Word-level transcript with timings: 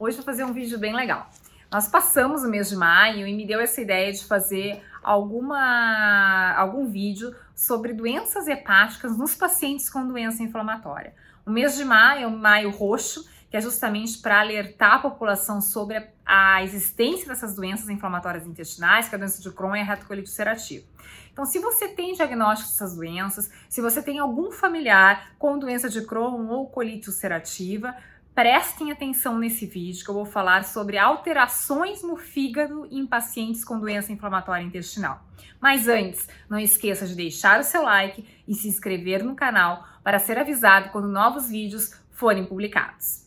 Hoje 0.00 0.14
vou 0.14 0.24
fazer 0.24 0.44
um 0.44 0.52
vídeo 0.52 0.78
bem 0.78 0.94
legal. 0.94 1.28
Nós 1.72 1.88
passamos 1.88 2.44
o 2.44 2.48
mês 2.48 2.68
de 2.68 2.76
maio 2.76 3.26
e 3.26 3.34
me 3.34 3.44
deu 3.44 3.60
essa 3.60 3.80
ideia 3.80 4.12
de 4.12 4.24
fazer 4.24 4.80
alguma, 5.02 6.54
algum 6.56 6.86
vídeo 6.86 7.34
sobre 7.52 7.92
doenças 7.92 8.46
hepáticas 8.46 9.18
nos 9.18 9.34
pacientes 9.34 9.90
com 9.90 10.06
doença 10.06 10.40
inflamatória. 10.40 11.14
O 11.44 11.50
mês 11.50 11.76
de 11.76 11.84
maio 11.84 12.22
é 12.22 12.26
o 12.28 12.30
maio 12.30 12.70
roxo, 12.70 13.28
que 13.50 13.56
é 13.56 13.60
justamente 13.60 14.18
para 14.18 14.38
alertar 14.38 14.94
a 14.94 14.98
população 15.00 15.60
sobre 15.60 16.06
a, 16.24 16.62
existência 16.62 17.26
dessas 17.26 17.56
doenças 17.56 17.88
inflamatórias 17.88 18.46
intestinais, 18.46 19.08
que 19.08 19.14
é 19.14 19.16
a 19.16 19.18
doença 19.18 19.42
de 19.42 19.50
Crohn 19.50 19.74
e 19.74 19.80
a 19.80 19.84
retocolite 19.84 20.28
ulcerativa. 20.28 20.86
Então, 21.32 21.44
se 21.44 21.58
você 21.58 21.88
tem 21.88 22.12
diagnóstico 22.14 22.70
dessas 22.70 22.94
doenças, 22.94 23.50
se 23.68 23.80
você 23.80 24.00
tem 24.00 24.20
algum 24.20 24.52
familiar 24.52 25.32
com 25.38 25.58
doença 25.58 25.88
de 25.88 26.02
Crohn 26.02 26.46
ou 26.48 26.68
colite 26.68 27.08
ulcerativa, 27.08 27.96
prestem 28.38 28.92
atenção 28.92 29.36
nesse 29.36 29.66
vídeo 29.66 30.04
que 30.04 30.08
eu 30.08 30.14
vou 30.14 30.24
falar 30.24 30.62
sobre 30.62 30.96
alterações 30.96 32.04
no 32.04 32.16
fígado 32.16 32.86
em 32.88 33.04
pacientes 33.04 33.64
com 33.64 33.80
doença 33.80 34.12
inflamatória 34.12 34.62
intestinal. 34.62 35.20
Mas 35.60 35.88
antes, 35.88 36.28
não 36.48 36.56
esqueça 36.56 37.04
de 37.04 37.16
deixar 37.16 37.58
o 37.58 37.64
seu 37.64 37.82
like 37.82 38.24
e 38.46 38.54
se 38.54 38.68
inscrever 38.68 39.24
no 39.24 39.34
canal 39.34 39.84
para 40.04 40.20
ser 40.20 40.38
avisado 40.38 40.90
quando 40.90 41.08
novos 41.08 41.48
vídeos 41.48 42.00
forem 42.12 42.44
publicados. 42.44 43.26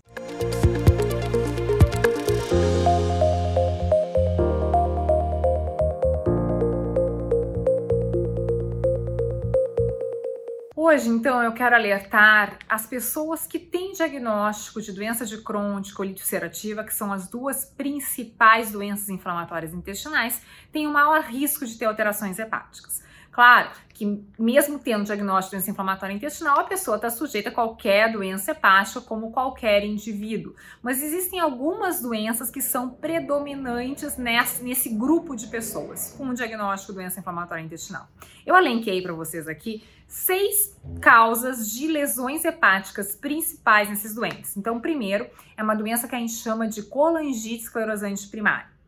Hoje, 10.83 11.09
então, 11.09 11.43
eu 11.43 11.53
quero 11.53 11.75
alertar 11.75 12.57
as 12.67 12.87
pessoas 12.87 13.45
que 13.45 13.59
têm 13.59 13.93
diagnóstico 13.93 14.81
de 14.81 14.91
doença 14.91 15.27
de 15.27 15.37
Crohn, 15.37 15.79
de 15.79 15.93
colite 15.93 16.23
ulcerativa, 16.23 16.83
que 16.83 16.91
são 16.91 17.13
as 17.13 17.27
duas 17.27 17.63
principais 17.63 18.71
doenças 18.71 19.07
inflamatórias 19.07 19.75
intestinais, 19.75 20.41
têm 20.71 20.87
o 20.87 20.91
maior 20.91 21.21
risco 21.21 21.67
de 21.67 21.77
ter 21.77 21.85
alterações 21.85 22.39
hepáticas. 22.39 23.03
Claro 23.31 23.69
que, 23.93 24.25
mesmo 24.37 24.77
tendo 24.77 25.05
diagnóstico 25.05 25.51
de 25.51 25.57
doença 25.57 25.71
inflamatória 25.71 26.13
intestinal, 26.13 26.59
a 26.59 26.63
pessoa 26.65 26.97
está 26.97 27.09
sujeita 27.09 27.49
a 27.49 27.51
qualquer 27.51 28.11
doença 28.11 28.51
hepática, 28.51 28.99
como 28.99 29.31
qualquer 29.31 29.85
indivíduo. 29.85 30.53
Mas 30.81 31.01
existem 31.01 31.39
algumas 31.39 32.01
doenças 32.01 32.49
que 32.49 32.61
são 32.61 32.89
predominantes 32.89 34.17
nesse, 34.17 34.63
nesse 34.63 34.89
grupo 34.89 35.35
de 35.35 35.47
pessoas 35.47 36.13
com 36.17 36.33
diagnóstico 36.33 36.91
de 36.91 36.99
doença 36.99 37.19
inflamatória 37.19 37.63
intestinal. 37.63 38.07
Eu 38.45 38.55
alenquei 38.55 39.01
para 39.01 39.13
vocês 39.13 39.47
aqui 39.47 39.83
seis 40.07 40.77
causas 40.99 41.69
de 41.69 41.87
lesões 41.87 42.43
hepáticas 42.43 43.15
principais 43.15 43.87
nesses 43.87 44.13
doentes. 44.13 44.57
Então, 44.57 44.81
primeiro, 44.81 45.29
é 45.55 45.63
uma 45.63 45.75
doença 45.75 46.05
que 46.05 46.15
a 46.15 46.19
gente 46.19 46.33
chama 46.33 46.67
de 46.67 46.83
colangite 46.83 47.63
esclerosante 47.63 48.27
primária. 48.27 48.80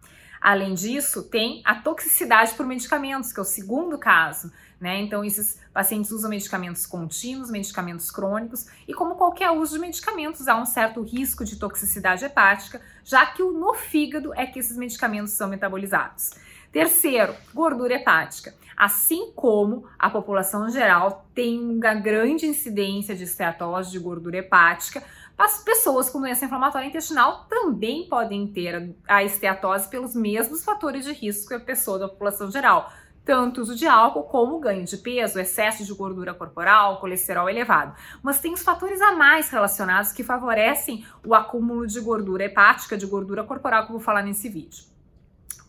Além 0.43 0.73
disso, 0.73 1.23
tem 1.23 1.61
a 1.63 1.73
toxicidade 1.75 2.53
por 2.55 2.65
medicamentos, 2.65 3.31
que 3.31 3.39
é 3.39 3.41
o 3.41 3.45
segundo 3.45 3.97
caso. 3.97 4.51
Né? 4.77 4.99
Então, 4.99 5.23
esses 5.23 5.57
pacientes 5.73 6.11
usam 6.11 6.29
medicamentos 6.29 6.85
contínuos, 6.85 7.49
medicamentos 7.49 8.11
crônicos, 8.11 8.67
e 8.85 8.93
como 8.93 9.15
qualquer 9.15 9.51
uso 9.51 9.75
de 9.75 9.79
medicamentos, 9.79 10.45
há 10.49 10.57
um 10.57 10.65
certo 10.65 11.01
risco 11.01 11.45
de 11.45 11.55
toxicidade 11.55 12.25
hepática, 12.25 12.81
já 13.05 13.25
que 13.25 13.41
no 13.41 13.73
fígado 13.73 14.33
é 14.33 14.45
que 14.45 14.59
esses 14.59 14.75
medicamentos 14.75 15.31
são 15.31 15.47
metabolizados. 15.47 16.31
Terceiro, 16.73 17.33
gordura 17.53 17.93
hepática. 17.93 18.53
Assim 18.75 19.31
como 19.35 19.87
a 19.97 20.09
população 20.09 20.67
geral 20.69 21.25
tem 21.33 21.57
uma 21.57 21.93
grande 21.93 22.45
incidência 22.45 23.15
de 23.15 23.23
esteatose 23.23 23.91
de 23.91 23.99
gordura 23.99 24.37
hepática, 24.37 25.01
as 25.37 25.63
pessoas 25.63 26.09
com 26.09 26.19
doença 26.19 26.45
inflamatória 26.45 26.87
intestinal 26.87 27.45
também 27.49 28.07
podem 28.07 28.47
ter 28.47 28.95
a 29.07 29.23
esteatose 29.23 29.89
pelos 29.89 30.15
mesmos 30.15 30.63
fatores 30.63 31.05
de 31.05 31.11
risco 31.11 31.47
que 31.47 31.55
a 31.55 31.59
pessoa 31.59 31.97
da 31.97 32.07
população 32.07 32.51
geral, 32.51 32.91
tanto 33.25 33.61
uso 33.61 33.75
de 33.75 33.87
álcool 33.87 34.23
como 34.23 34.59
ganho 34.59 34.85
de 34.85 34.97
peso, 34.97 35.39
excesso 35.39 35.83
de 35.83 35.93
gordura 35.93 36.33
corporal, 36.33 36.99
colesterol 36.99 37.49
elevado. 37.49 37.95
Mas 38.21 38.39
tem 38.39 38.53
os 38.53 38.61
fatores 38.61 39.01
a 39.01 39.13
mais 39.13 39.49
relacionados 39.49 40.11
que 40.11 40.23
favorecem 40.23 41.05
o 41.25 41.33
acúmulo 41.33 41.87
de 41.87 41.99
gordura 41.99 42.43
hepática, 42.43 42.97
de 42.97 43.05
gordura 43.05 43.43
corporal, 43.43 43.85
que 43.85 43.91
eu 43.91 43.97
vou 43.97 44.01
falar 44.01 44.21
nesse 44.21 44.49
vídeo. 44.49 44.83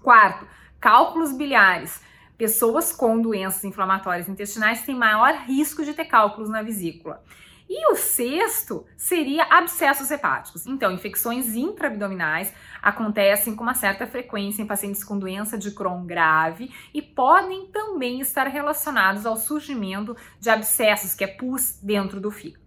Quarto, 0.02 0.46
cálculos 0.78 1.32
biliares. 1.32 2.02
Pessoas 2.36 2.92
com 2.92 3.20
doenças 3.20 3.64
inflamatórias 3.64 4.28
intestinais 4.28 4.82
têm 4.82 4.94
maior 4.94 5.32
risco 5.46 5.84
de 5.84 5.94
ter 5.94 6.04
cálculos 6.04 6.50
na 6.50 6.62
vesícula. 6.62 7.22
E 7.68 7.92
o 7.92 7.96
sexto 7.96 8.84
seria 8.96 9.44
abscessos 9.44 10.10
hepáticos. 10.10 10.66
Então, 10.66 10.92
infecções 10.92 11.54
intraabdominais 11.54 12.52
acontecem 12.82 13.56
com 13.56 13.62
uma 13.62 13.74
certa 13.74 14.06
frequência 14.06 14.62
em 14.62 14.66
pacientes 14.66 15.02
com 15.02 15.18
doença 15.18 15.56
de 15.56 15.70
Crohn 15.70 16.04
grave 16.04 16.70
e 16.92 17.00
podem 17.00 17.66
também 17.66 18.20
estar 18.20 18.46
relacionados 18.48 19.24
ao 19.24 19.36
surgimento 19.36 20.16
de 20.38 20.50
abscessos, 20.50 21.14
que 21.14 21.24
é 21.24 21.28
pus, 21.28 21.78
dentro 21.82 22.20
do 22.20 22.30
fígado. 22.30 22.63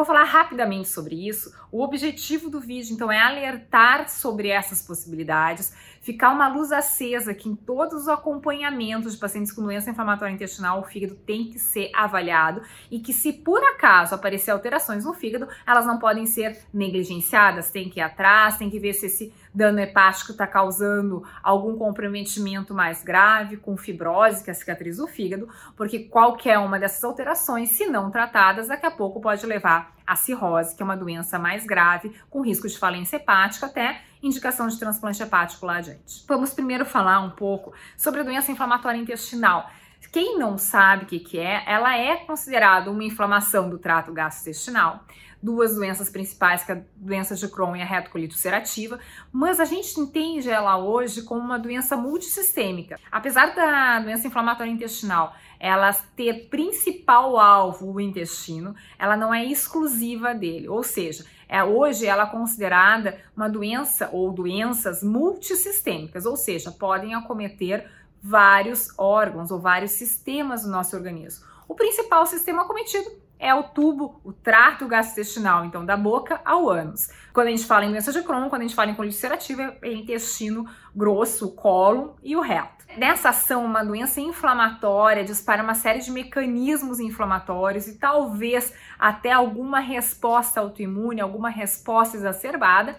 Vou 0.00 0.06
falar 0.06 0.24
rapidamente 0.24 0.88
sobre 0.88 1.28
isso. 1.28 1.52
O 1.70 1.82
objetivo 1.82 2.48
do 2.48 2.58
vídeo, 2.58 2.94
então, 2.94 3.12
é 3.12 3.20
alertar 3.20 4.08
sobre 4.08 4.48
essas 4.48 4.80
possibilidades, 4.80 5.74
ficar 6.00 6.30
uma 6.30 6.48
luz 6.48 6.72
acesa 6.72 7.34
que 7.34 7.50
em 7.50 7.54
todos 7.54 8.04
os 8.04 8.08
acompanhamentos 8.08 9.12
de 9.12 9.18
pacientes 9.18 9.52
com 9.52 9.60
doença 9.60 9.90
inflamatória 9.90 10.32
intestinal, 10.32 10.80
o 10.80 10.84
fígado 10.84 11.16
tem 11.16 11.50
que 11.50 11.58
ser 11.58 11.90
avaliado 11.94 12.62
e 12.90 12.98
que 12.98 13.12
se 13.12 13.30
por 13.30 13.62
acaso 13.62 14.14
aparecer 14.14 14.50
alterações 14.52 15.04
no 15.04 15.12
fígado, 15.12 15.46
elas 15.66 15.84
não 15.84 15.98
podem 15.98 16.24
ser 16.24 16.58
negligenciadas, 16.72 17.70
tem 17.70 17.90
que 17.90 18.00
ir 18.00 18.02
atrás, 18.02 18.56
tem 18.56 18.70
que 18.70 18.78
ver 18.78 18.94
se 18.94 19.04
esse 19.04 19.34
dano 19.52 19.80
hepático 19.80 20.32
está 20.32 20.46
causando 20.46 21.24
algum 21.42 21.76
comprometimento 21.76 22.72
mais 22.72 23.02
grave, 23.02 23.56
com 23.56 23.76
fibrose, 23.76 24.42
que 24.44 24.50
é 24.50 24.52
a 24.52 24.54
cicatriz 24.54 24.98
do 24.98 25.06
fígado, 25.06 25.48
porque 25.76 26.00
qualquer 26.00 26.58
uma 26.58 26.78
dessas 26.78 27.02
alterações, 27.02 27.70
se 27.70 27.86
não 27.86 28.10
tratadas, 28.10 28.68
daqui 28.68 28.86
a 28.86 28.90
pouco 28.90 29.20
pode 29.20 29.44
levar 29.46 29.94
a 30.06 30.16
cirrose, 30.16 30.74
que 30.74 30.82
é 30.82 30.84
uma 30.84 30.96
doença 30.96 31.38
mais 31.38 31.64
grave, 31.64 32.12
com 32.28 32.42
risco 32.42 32.68
de 32.68 32.78
falência 32.78 33.16
hepática, 33.16 33.66
até 33.66 34.02
indicação 34.22 34.66
de 34.66 34.78
transplante 34.78 35.22
hepático 35.22 35.66
lá 35.66 35.76
adiante. 35.76 36.24
Vamos 36.26 36.52
primeiro 36.52 36.84
falar 36.84 37.20
um 37.20 37.30
pouco 37.30 37.72
sobre 37.96 38.20
a 38.20 38.24
doença 38.24 38.50
inflamatória 38.50 38.98
intestinal. 38.98 39.70
Quem 40.12 40.38
não 40.38 40.58
sabe 40.58 41.04
o 41.04 41.06
que, 41.06 41.20
que 41.20 41.38
é, 41.38 41.62
ela 41.66 41.96
é 41.96 42.16
considerada 42.16 42.90
uma 42.90 43.04
inflamação 43.04 43.70
do 43.70 43.78
trato 43.78 44.12
gastrointestinal, 44.12 45.04
duas 45.42 45.74
doenças 45.74 46.10
principais, 46.10 46.64
que 46.64 46.72
é 46.72 46.74
a 46.74 46.82
doença 46.96 47.34
de 47.34 47.48
Crohn 47.48 47.76
e 47.76 47.82
a 47.82 47.84
retocolite 47.84 48.34
ulcerativa, 48.34 48.98
mas 49.32 49.58
a 49.58 49.64
gente 49.64 49.98
entende 49.98 50.50
ela 50.50 50.76
hoje 50.76 51.22
como 51.22 51.40
uma 51.40 51.58
doença 51.58 51.96
multissistêmica. 51.96 52.98
Apesar 53.10 53.54
da 53.54 54.00
doença 54.00 54.26
inflamatória 54.26 54.70
intestinal 54.70 55.34
ela 55.60 55.92
ter 56.16 56.48
principal 56.48 57.38
alvo 57.38 57.92
o 57.92 58.00
intestino, 58.00 58.74
ela 58.98 59.14
não 59.14 59.32
é 59.32 59.44
exclusiva 59.44 60.34
dele, 60.34 60.66
ou 60.66 60.82
seja, 60.82 61.26
é, 61.46 61.62
hoje 61.62 62.06
ela 62.06 62.22
é 62.22 62.30
considerada 62.30 63.20
uma 63.36 63.46
doença 63.46 64.08
ou 64.10 64.32
doenças 64.32 65.02
multissistêmicas, 65.02 66.24
ou 66.24 66.34
seja, 66.36 66.72
podem 66.72 67.14
acometer 67.14 67.86
vários 68.22 68.88
órgãos 68.98 69.50
ou 69.50 69.58
vários 69.58 69.92
sistemas 69.92 70.62
do 70.62 70.70
nosso 70.70 70.96
organismo. 70.96 71.44
O 71.68 71.74
principal 71.74 72.26
sistema 72.26 72.62
acometido 72.62 73.10
é 73.40 73.54
o 73.54 73.62
tubo, 73.62 74.20
o 74.22 74.32
trato 74.32 74.86
gastrointestinal, 74.86 75.64
então 75.64 75.84
da 75.84 75.96
boca 75.96 76.40
ao 76.44 76.68
ânus. 76.68 77.08
Quando 77.32 77.46
a 77.46 77.50
gente 77.50 77.64
fala 77.64 77.86
em 77.86 77.90
doença 77.90 78.12
de 78.12 78.22
Crohn, 78.22 78.50
quando 78.50 78.62
a 78.62 78.64
gente 78.66 78.74
fala 78.74 78.90
em 78.90 78.94
colite 78.94 79.14
ulcerativa, 79.14 79.76
é 79.80 79.92
intestino 79.92 80.68
grosso, 80.94 81.46
o 81.46 81.52
colo 81.52 82.16
e 82.22 82.36
o 82.36 82.40
reto. 82.40 82.84
Nessa 82.98 83.30
ação, 83.30 83.64
uma 83.64 83.82
doença 83.82 84.20
inflamatória 84.20 85.24
dispara 85.24 85.62
uma 85.62 85.74
série 85.74 86.00
de 86.00 86.10
mecanismos 86.10 87.00
inflamatórios 87.00 87.86
e 87.86 87.96
talvez 87.96 88.74
até 88.98 89.32
alguma 89.32 89.80
resposta 89.80 90.60
autoimune, 90.60 91.20
alguma 91.20 91.48
resposta 91.48 92.16
exacerbada. 92.16 92.98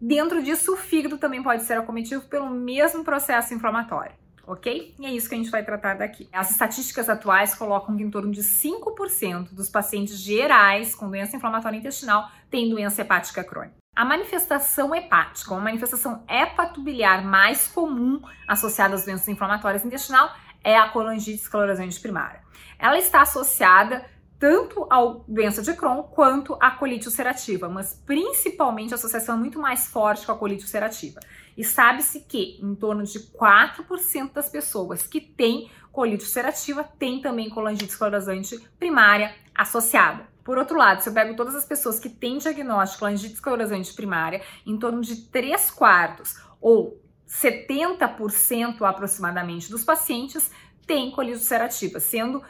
Dentro 0.00 0.42
disso, 0.42 0.72
o 0.72 0.76
fígado 0.76 1.18
também 1.18 1.42
pode 1.42 1.62
ser 1.62 1.74
acometido 1.74 2.22
pelo 2.22 2.50
mesmo 2.50 3.04
processo 3.04 3.54
inflamatório 3.54 4.12
ok? 4.48 4.94
E 4.98 5.06
é 5.06 5.12
isso 5.12 5.28
que 5.28 5.34
a 5.34 5.38
gente 5.38 5.50
vai 5.50 5.64
tratar 5.64 5.94
daqui. 5.94 6.28
As 6.32 6.50
estatísticas 6.50 7.08
atuais 7.08 7.54
colocam 7.54 7.96
que 7.96 8.02
em 8.02 8.10
torno 8.10 8.32
de 8.32 8.40
5% 8.42 9.54
dos 9.54 9.68
pacientes 9.68 10.18
gerais 10.18 10.94
com 10.94 11.08
doença 11.08 11.36
inflamatória 11.36 11.76
intestinal 11.76 12.28
têm 12.50 12.70
doença 12.70 13.02
hepática 13.02 13.44
crônica. 13.44 13.76
A 13.94 14.04
manifestação 14.04 14.94
hepática, 14.94 15.52
uma 15.52 15.60
manifestação 15.60 16.24
hepatobiliar 16.28 17.24
mais 17.24 17.66
comum 17.66 18.20
associada 18.46 18.94
às 18.94 19.04
doenças 19.04 19.28
inflamatórias 19.28 19.84
intestinal, 19.84 20.32
é 20.62 20.76
a 20.76 20.88
colangite 20.88 21.42
esclerosante 21.42 22.00
primária. 22.00 22.40
Ela 22.78 22.98
está 22.98 23.22
associada 23.22 24.04
tanto 24.38 24.86
à 24.90 25.00
doença 25.26 25.62
de 25.62 25.74
Crohn 25.74 26.02
quanto 26.02 26.56
à 26.60 26.70
colite 26.70 27.06
ulcerativa, 27.06 27.68
mas 27.68 28.00
principalmente 28.06 28.92
a 28.92 28.96
associação 28.96 29.34
é 29.34 29.38
muito 29.38 29.58
mais 29.58 29.86
forte 29.86 30.24
com 30.24 30.32
a 30.32 30.36
colite 30.36 30.62
ulcerativa. 30.62 31.20
E 31.56 31.64
sabe-se 31.64 32.20
que 32.20 32.58
em 32.62 32.74
torno 32.74 33.02
de 33.02 33.18
4% 33.18 34.32
das 34.32 34.48
pessoas 34.48 35.06
que 35.06 35.20
têm 35.20 35.68
colite 35.90 36.24
ulcerativa 36.24 36.84
têm 36.84 37.20
também 37.20 37.50
colangite 37.50 37.90
esclerosante 37.90 38.56
primária 38.78 39.34
associada. 39.52 40.28
Por 40.44 40.56
outro 40.56 40.78
lado, 40.78 41.02
se 41.02 41.08
eu 41.08 41.12
pego 41.12 41.34
todas 41.34 41.54
as 41.56 41.64
pessoas 41.64 41.98
que 41.98 42.08
têm 42.08 42.38
diagnóstico 42.38 43.04
laringite 43.04 43.34
esclerosante 43.34 43.92
primária, 43.92 44.40
em 44.64 44.78
torno 44.78 45.00
de 45.00 45.16
3 45.16 45.70
quartos 45.72 46.36
ou 46.60 47.02
70% 47.28 48.80
aproximadamente 48.82 49.68
dos 49.68 49.84
pacientes 49.84 50.50
têm 50.86 51.10
colite 51.10 51.38
ulcerativa, 51.38 52.00
sendo 52.00 52.42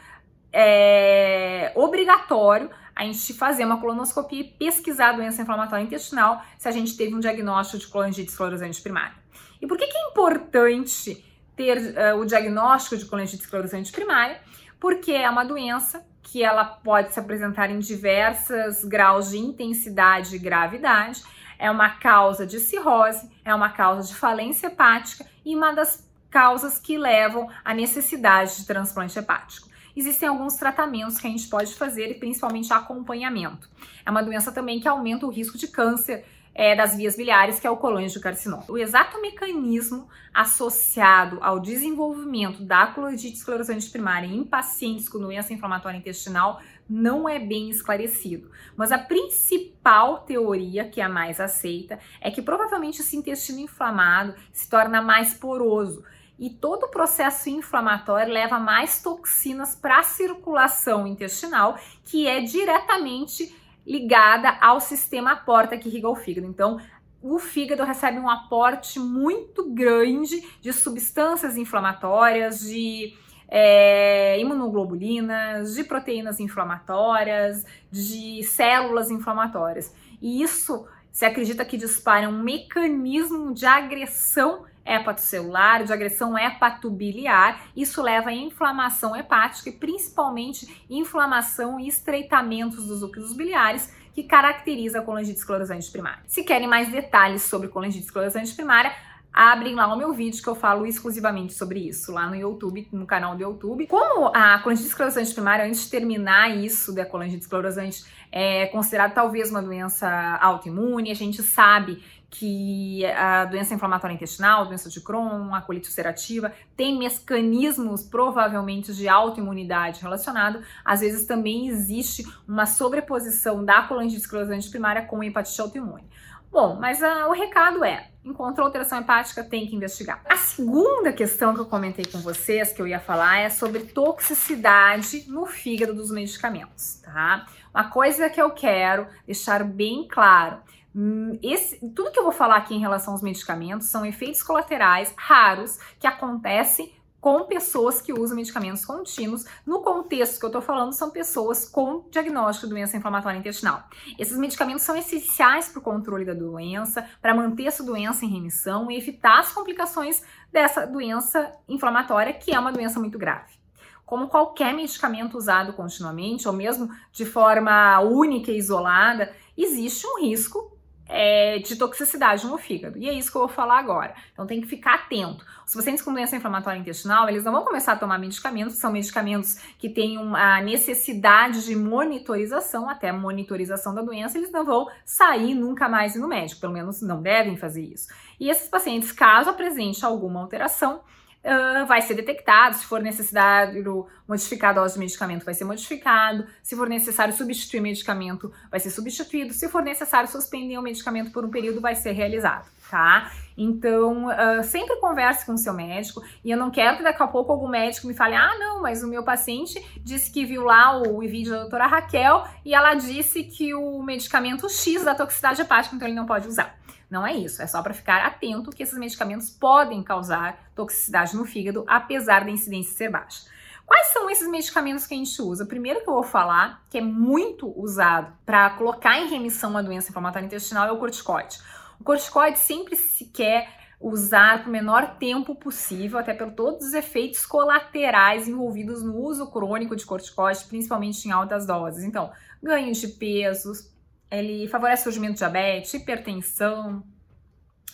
é, 0.51 1.71
obrigatório 1.75 2.69
a 2.95 3.05
gente 3.05 3.33
fazer 3.33 3.63
uma 3.63 3.79
colonoscopia 3.79 4.41
e 4.41 4.43
pesquisar 4.43 5.11
a 5.11 5.13
doença 5.13 5.41
inflamatória 5.41 5.83
intestinal 5.83 6.43
se 6.57 6.67
a 6.67 6.71
gente 6.71 6.97
teve 6.97 7.15
um 7.15 7.19
diagnóstico 7.19 7.77
de 7.77 7.87
colangite 7.87 8.29
esclerosante 8.29 8.81
primária. 8.81 9.15
E 9.61 9.67
por 9.67 9.77
que, 9.77 9.87
que 9.87 9.97
é 9.97 10.09
importante 10.09 11.25
ter 11.55 11.77
uh, 11.77 12.19
o 12.19 12.25
diagnóstico 12.25 12.97
de 12.97 13.05
colangite 13.05 13.43
esclerosante 13.43 13.91
primária? 13.91 14.41
Porque 14.79 15.13
é 15.13 15.29
uma 15.29 15.45
doença 15.45 16.05
que 16.21 16.43
ela 16.43 16.63
pode 16.63 17.13
se 17.13 17.19
apresentar 17.19 17.69
em 17.69 17.79
diversos 17.79 18.83
graus 18.83 19.31
de 19.31 19.37
intensidade 19.37 20.35
e 20.35 20.39
gravidade, 20.39 21.23
é 21.57 21.71
uma 21.71 21.89
causa 21.89 22.45
de 22.45 22.59
cirrose, 22.59 23.29
é 23.43 23.53
uma 23.53 23.69
causa 23.69 24.07
de 24.07 24.15
falência 24.15 24.67
hepática 24.67 25.25
e 25.43 25.55
uma 25.55 25.73
das 25.73 26.07
causas 26.29 26.77
que 26.77 26.97
levam 26.97 27.49
à 27.65 27.73
necessidade 27.73 28.57
de 28.57 28.65
transplante 28.65 29.17
hepático. 29.17 29.68
Existem 29.99 30.29
alguns 30.29 30.55
tratamentos 30.55 31.17
que 31.17 31.27
a 31.27 31.29
gente 31.29 31.49
pode 31.49 31.75
fazer 31.75 32.09
e 32.09 32.13
principalmente 32.13 32.71
acompanhamento. 32.71 33.69
É 34.05 34.09
uma 34.09 34.23
doença 34.23 34.49
também 34.49 34.79
que 34.79 34.87
aumenta 34.87 35.25
o 35.25 35.29
risco 35.29 35.57
de 35.57 35.67
câncer 35.67 36.23
é, 36.55 36.73
das 36.73 36.95
vias 36.95 37.17
biliares, 37.17 37.59
que 37.59 37.67
é 37.67 37.69
o 37.69 37.75
colangiocarcinoma. 37.75 38.63
O 38.69 38.77
exato 38.77 39.21
mecanismo 39.21 40.07
associado 40.33 41.37
ao 41.41 41.59
desenvolvimento 41.59 42.63
da 42.63 42.87
cloridite 42.87 43.35
esclerosante 43.35 43.89
primária 43.89 44.25
em 44.25 44.41
pacientes 44.45 45.09
com 45.09 45.19
doença 45.19 45.53
inflamatória 45.53 45.97
intestinal 45.97 46.61
não 46.89 47.27
é 47.27 47.37
bem 47.37 47.69
esclarecido. 47.69 48.49
Mas 48.77 48.93
a 48.93 48.97
principal 48.97 50.19
teoria, 50.19 50.87
que 50.87 51.01
é 51.01 51.03
a 51.03 51.09
mais 51.09 51.41
aceita, 51.41 51.99
é 52.21 52.31
que 52.31 52.41
provavelmente 52.41 53.01
esse 53.01 53.17
intestino 53.17 53.59
inflamado 53.59 54.33
se 54.53 54.69
torna 54.69 55.01
mais 55.01 55.33
poroso. 55.33 56.05
E 56.39 56.49
todo 56.49 56.83
o 56.83 56.89
processo 56.89 57.49
inflamatório 57.49 58.33
leva 58.33 58.57
mais 58.57 59.01
toxinas 59.01 59.75
para 59.75 59.99
a 59.99 60.03
circulação 60.03 61.05
intestinal, 61.05 61.77
que 62.05 62.27
é 62.27 62.39
diretamente 62.39 63.53
ligada 63.85 64.57
ao 64.61 64.79
sistema 64.79 65.35
porta 65.35 65.77
que 65.77 65.89
irriga 65.89 66.07
o 66.07 66.15
fígado. 66.15 66.47
Então, 66.47 66.79
o 67.21 67.37
fígado 67.37 67.83
recebe 67.83 68.19
um 68.19 68.29
aporte 68.29 68.99
muito 68.99 69.69
grande 69.71 70.41
de 70.61 70.71
substâncias 70.71 71.57
inflamatórias, 71.57 72.61
de 72.61 73.13
é, 73.49 74.39
imunoglobulinas, 74.39 75.75
de 75.75 75.83
proteínas 75.83 76.39
inflamatórias, 76.39 77.65
de 77.91 78.43
células 78.43 79.11
inflamatórias. 79.11 79.93
E 80.21 80.41
isso 80.41 80.87
se 81.11 81.25
acredita 81.25 81.65
que 81.65 81.75
dispara 81.75 82.29
um 82.29 82.43
mecanismo 82.43 83.53
de 83.53 83.65
agressão 83.65 84.68
hepatocelular, 84.89 85.83
de 85.83 85.93
agressão 85.93 86.37
hepatobiliar. 86.37 87.61
Isso 87.75 88.01
leva 88.01 88.29
a 88.29 88.33
inflamação 88.33 89.15
hepática 89.15 89.69
e 89.69 89.73
principalmente 89.73 90.85
inflamação 90.89 91.79
e 91.79 91.87
estreitamentos 91.87 92.87
dos 92.87 93.01
núcleos 93.01 93.33
biliares, 93.33 93.93
que 94.13 94.23
caracteriza 94.23 94.99
a 94.99 95.01
colangite 95.01 95.37
esclerosante 95.37 95.89
primária. 95.91 96.23
Se 96.27 96.43
querem 96.43 96.67
mais 96.67 96.91
detalhes 96.91 97.43
sobre 97.43 97.67
colangite 97.67 98.03
esclerosante 98.03 98.53
primária, 98.55 98.91
abrem 99.31 99.75
lá 99.75 99.93
o 99.93 99.95
meu 99.95 100.11
vídeo 100.11 100.41
que 100.41 100.49
eu 100.49 100.55
falo 100.55 100.85
exclusivamente 100.85 101.53
sobre 101.53 101.87
isso, 101.87 102.11
lá 102.11 102.27
no 102.27 102.35
YouTube, 102.35 102.87
no 102.91 103.05
canal 103.05 103.35
do 103.35 103.43
YouTube. 103.43 103.87
Como 103.87 104.31
a 104.35 104.59
colangite 104.59 104.87
esclerosante 104.87 105.33
primária, 105.33 105.65
antes 105.65 105.83
de 105.83 105.91
terminar 105.91 106.49
isso 106.57 106.93
da 106.93 107.05
colangite 107.05 107.43
esclerosante, 107.43 108.03
é 108.31 108.65
considerada 108.67 109.13
talvez 109.13 109.49
uma 109.49 109.61
doença 109.61 110.07
autoimune, 110.41 111.11
a 111.11 111.15
gente 111.15 111.41
sabe 111.41 112.03
que 112.29 113.05
a 113.05 113.45
doença 113.45 113.73
inflamatória 113.73 114.13
intestinal, 114.13 114.61
a 114.61 114.65
doença 114.65 114.89
de 114.89 115.01
Crohn, 115.01 115.53
a 115.53 115.61
colite 115.61 115.87
ulcerativa, 115.87 116.53
tem 116.75 116.97
mecanismos 116.97 118.03
provavelmente 118.03 118.93
de 118.93 119.07
autoimunidade 119.07 120.01
relacionado. 120.01 120.61
Às 120.85 120.99
vezes 120.99 121.25
também 121.25 121.67
existe 121.67 122.23
uma 122.47 122.65
sobreposição 122.65 123.65
da 123.65 123.81
colangite 123.83 124.21
esclerosante 124.21 124.69
primária 124.69 125.01
com 125.01 125.23
hepatite 125.23 125.59
autoimune. 125.59 126.07
Bom, 126.51 126.77
mas 126.79 127.01
uh, 127.01 127.27
o 127.27 127.31
recado 127.31 127.83
é: 127.83 128.09
encontrou 128.29 128.65
alteração 128.65 128.99
hepática, 128.99 129.43
tem 129.43 129.67
que 129.67 129.75
investigar. 129.75 130.21
A 130.29 130.37
segunda 130.37 131.11
questão 131.11 131.53
que 131.53 131.61
eu 131.61 131.65
comentei 131.65 132.05
com 132.05 132.19
vocês, 132.19 132.71
que 132.71 132.81
eu 132.81 132.87
ia 132.87 132.99
falar, 132.99 133.39
é 133.39 133.49
sobre 133.49 133.81
toxicidade 133.81 135.25
no 135.27 135.45
fígado 135.45 135.93
dos 135.93 136.11
medicamentos, 136.11 137.01
tá? 137.03 137.45
Uma 137.73 137.89
coisa 137.89 138.29
que 138.29 138.41
eu 138.41 138.51
quero 138.51 139.07
deixar 139.25 139.63
bem 139.63 140.07
claro 140.07 140.59
Hum, 140.95 141.37
esse, 141.43 141.77
tudo 141.91 142.11
que 142.11 142.19
eu 142.19 142.23
vou 142.23 142.31
falar 142.31 142.57
aqui 142.57 142.73
em 142.73 142.79
relação 142.79 143.13
aos 143.13 143.21
medicamentos 143.21 143.87
são 143.87 144.05
efeitos 144.05 144.41
colaterais 144.41 145.13
raros 145.15 145.77
que 145.99 146.07
acontecem 146.07 146.91
com 147.19 147.43
pessoas 147.43 148.01
que 148.01 148.13
usam 148.13 148.35
medicamentos 148.35 148.85
contínuos. 148.85 149.45
No 149.65 149.81
contexto 149.81 150.39
que 150.39 150.45
eu 150.45 150.51
tô 150.51 150.61
falando, 150.61 150.93
são 150.93 151.09
pessoas 151.09 151.67
com 151.67 152.05
diagnóstico 152.09 152.67
de 152.67 152.73
doença 152.73 152.97
inflamatória 152.97 153.37
intestinal. 153.37 153.83
Esses 154.17 154.37
medicamentos 154.37 154.83
são 154.83 154.95
essenciais 154.95 155.69
para 155.69 155.79
o 155.79 155.83
controle 155.83 156.25
da 156.25 156.33
doença, 156.33 157.05
para 157.21 157.35
manter 157.35 157.65
essa 157.65 157.83
doença 157.83 158.25
em 158.25 158.29
remissão 158.29 158.89
e 158.89 158.97
evitar 158.97 159.39
as 159.39 159.51
complicações 159.51 160.23
dessa 160.51 160.85
doença 160.85 161.53
inflamatória, 161.67 162.33
que 162.33 162.53
é 162.53 162.59
uma 162.59 162.71
doença 162.71 162.99
muito 162.99 163.17
grave. 163.17 163.59
Como 164.05 164.27
qualquer 164.27 164.73
medicamento 164.73 165.37
usado 165.37 165.73
continuamente, 165.73 166.47
ou 166.47 166.53
mesmo 166.53 166.89
de 167.11 167.25
forma 167.25 167.99
única 167.99 168.51
e 168.51 168.57
isolada, 168.57 169.31
existe 169.55 170.07
um 170.07 170.21
risco 170.21 170.78
é, 171.09 171.57
de 171.57 171.75
toxicidade 171.75 172.45
no 172.45 172.57
fígado. 172.57 172.97
E 172.99 173.09
é 173.09 173.13
isso 173.13 173.31
que 173.31 173.37
eu 173.37 173.41
vou 173.41 173.49
falar 173.49 173.79
agora. 173.79 174.13
Então 174.31 174.45
tem 174.45 174.61
que 174.61 174.67
ficar 174.67 174.93
atento. 174.93 175.43
Os 175.65 175.73
pacientes 175.73 176.03
com 176.03 176.13
doença 176.13 176.35
inflamatória 176.35 176.79
intestinal, 176.79 177.27
eles 177.27 177.43
não 177.43 177.51
vão 177.51 177.63
começar 177.63 177.93
a 177.93 177.95
tomar 177.95 178.19
medicamentos, 178.19 178.77
são 178.77 178.91
medicamentos 178.91 179.55
que 179.77 179.89
têm 179.89 180.17
uma 180.19 180.61
necessidade 180.61 181.65
de 181.65 181.75
monitorização, 181.75 182.87
até 182.87 183.11
monitorização 183.11 183.93
da 183.93 184.01
doença, 184.01 184.37
eles 184.37 184.51
não 184.51 184.63
vão 184.63 184.87
sair 185.03 185.55
nunca 185.55 185.89
mais 185.89 186.15
no 186.15 186.27
médico, 186.27 186.61
pelo 186.61 186.73
menos 186.73 187.01
não 187.01 187.21
devem 187.21 187.57
fazer 187.57 187.83
isso. 187.83 188.07
E 188.39 188.49
esses 188.49 188.69
pacientes, 188.69 189.11
caso 189.11 189.49
apresente 189.49 190.05
alguma 190.05 190.39
alteração, 190.39 191.01
uh, 191.43 191.85
vai 191.85 192.01
ser 192.01 192.15
detectado. 192.15 192.75
Se 192.75 192.85
for 192.85 193.01
necessário 193.01 194.07
modificar 194.27 194.71
a 194.71 194.73
dose 194.73 194.93
de 194.93 194.99
medicamento, 194.99 195.45
vai 195.45 195.53
ser 195.53 195.65
modificado. 195.65 196.45
Se 196.61 196.75
for 196.75 196.87
necessário 196.87 197.33
substituir 197.33 197.81
medicamento, 197.81 198.51
vai 198.69 198.79
ser 198.79 198.89
substituído. 198.89 199.53
Se 199.53 199.67
for 199.69 199.81
necessário 199.81 200.29
suspender 200.29 200.77
o 200.77 200.81
medicamento 200.81 201.31
por 201.31 201.43
um 201.43 201.49
período, 201.49 201.81
vai 201.81 201.95
ser 201.95 202.11
realizado, 202.11 202.67
tá? 202.89 203.31
Então, 203.57 204.27
uh, 204.27 204.63
sempre 204.63 204.95
converse 204.97 205.45
com 205.45 205.53
o 205.53 205.57
seu 205.57 205.73
médico. 205.73 206.23
E 206.43 206.51
eu 206.51 206.57
não 206.57 206.71
quero 206.71 206.97
que 206.97 207.03
daqui 207.03 207.21
a 207.21 207.27
pouco 207.27 207.51
algum 207.51 207.67
médico 207.67 208.07
me 208.07 208.13
fale: 208.13 208.35
ah, 208.35 208.57
não, 208.57 208.81
mas 208.81 209.03
o 209.03 209.07
meu 209.07 209.23
paciente 209.23 209.83
disse 210.01 210.31
que 210.31 210.45
viu 210.45 210.63
lá 210.63 210.97
o 210.97 211.19
vídeo 211.19 211.51
da 211.51 211.61
doutora 211.61 211.87
Raquel 211.87 212.45
e 212.63 212.73
ela 212.73 212.93
disse 212.93 213.43
que 213.43 213.73
o 213.73 214.01
medicamento 214.01 214.69
X 214.69 215.03
da 215.03 215.13
toxicidade 215.13 215.61
hepática, 215.61 215.95
então 215.95 216.07
ele 216.07 216.15
não 216.15 216.25
pode 216.25 216.47
usar. 216.47 216.78
Não 217.09 217.25
é 217.25 217.33
isso, 217.33 217.61
é 217.61 217.67
só 217.67 217.81
para 217.81 217.93
ficar 217.93 218.25
atento 218.25 218.69
que 218.69 218.83
esses 218.83 218.97
medicamentos 218.97 219.49
podem 219.49 220.03
causar 220.03 220.71
toxicidade 220.75 221.35
no 221.35 221.43
fígado, 221.43 221.83
apesar 221.87 222.45
da 222.45 222.51
incidência 222.51 222.93
ser 222.93 223.09
baixa. 223.09 223.47
Quais 223.85 224.13
são 224.13 224.29
esses 224.29 224.47
medicamentos 224.47 225.07
que 225.07 225.15
a 225.15 225.17
gente 225.17 225.41
usa? 225.41 225.63
O 225.63 225.67
primeiro 225.67 226.01
que 226.03 226.09
eu 226.09 226.13
vou 226.13 226.23
falar, 226.23 226.85
que 226.91 226.99
é 226.99 227.01
muito 227.01 227.73
usado 227.75 228.31
para 228.45 228.69
colocar 228.71 229.17
em 229.17 229.27
remissão 229.27 229.71
uma 229.71 229.81
doença 229.81 230.11
inflamatória 230.11 230.45
intestinal, 230.45 230.87
é 230.87 230.91
o 230.91 230.99
corticoide. 230.99 231.57
O 231.99 232.03
corticoide 232.03 232.59
sempre 232.59 232.95
se 232.95 233.25
quer 233.25 233.67
usar 233.99 234.63
por 234.63 234.69
menor 234.69 235.17
tempo 235.17 235.55
possível, 235.55 236.19
até 236.19 236.35
por 236.35 236.51
todos 236.51 236.85
os 236.85 236.93
efeitos 236.93 237.45
colaterais 237.47 238.47
envolvidos 238.47 239.01
no 239.01 239.17
uso 239.17 239.47
crônico 239.47 239.95
de 239.95 240.05
corticoide, 240.05 240.65
principalmente 240.65 241.27
em 241.27 241.31
altas 241.31 241.65
doses. 241.65 242.03
Então, 242.03 242.31
ganho 242.61 242.93
de 242.93 243.07
pesos, 243.07 243.91
ele 244.31 244.67
favorece 244.67 245.01
o 245.01 245.03
surgimento 245.05 245.33
de 245.33 245.39
diabetes, 245.39 245.93
hipertensão, 245.93 247.03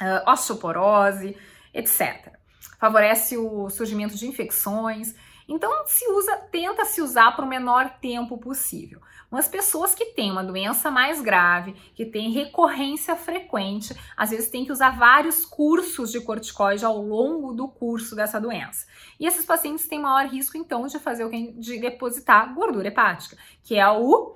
uh, 0.01 0.29
osteoporose, 0.29 1.35
etc. 1.73 2.33
Favorece 2.79 3.37
o 3.37 3.69
surgimento 3.69 4.15
de 4.15 4.27
infecções. 4.27 5.15
Então, 5.47 5.85
se 5.85 6.05
usa, 6.11 6.35
tenta 6.51 6.85
se 6.85 7.01
usar 7.01 7.35
por 7.35 7.45
o 7.45 7.47
menor 7.47 7.97
tempo 8.01 8.37
possível. 8.37 8.99
Mas 9.29 9.47
pessoas 9.47 9.93
que 9.93 10.05
têm 10.05 10.31
uma 10.31 10.43
doença 10.43 10.89
mais 10.89 11.21
grave, 11.21 11.73
que 11.93 12.05
têm 12.05 12.31
recorrência 12.31 13.15
frequente, 13.15 13.95
às 14.17 14.31
vezes 14.31 14.49
tem 14.49 14.65
que 14.65 14.71
usar 14.71 14.97
vários 14.97 15.45
cursos 15.45 16.11
de 16.11 16.19
corticoide 16.21 16.83
ao 16.83 16.97
longo 16.97 17.53
do 17.53 17.67
curso 17.67 18.15
dessa 18.15 18.41
doença. 18.41 18.87
E 19.19 19.25
esses 19.25 19.45
pacientes 19.45 19.87
têm 19.87 20.01
maior 20.01 20.27
risco, 20.29 20.57
então, 20.57 20.87
de 20.87 20.99
fazer 20.99 21.23
o 21.25 21.29
que? 21.29 21.51
De 21.53 21.79
depositar 21.79 22.53
gordura 22.53 22.87
hepática, 22.87 23.37
que 23.63 23.75
é 23.75 23.87
o, 23.87 24.35